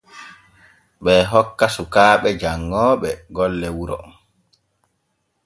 [1.03, 3.97] Ɓee hokka sukaaɓe janŋooɓe golle wuro.